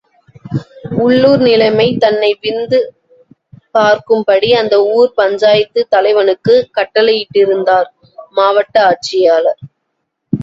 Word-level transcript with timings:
உள்ளுர் 1.03 1.41
நிலைமை 1.41 1.97
தன்னை 1.97 2.29
விந்து 2.41 2.79
பார்க்கும்படி 3.73 4.49
அந்த 4.53 4.75
ஊர் 4.93 5.11
பஞ்சாயத்து 5.13 5.87
தலைவனுக்குக் 5.89 6.69
கட்டளையிட்டிருந்தார் 6.75 7.89
மாவட்ட 8.31 8.75
ஆட்சியாளர். 8.85 9.61